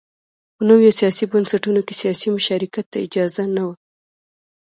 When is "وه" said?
3.67-3.75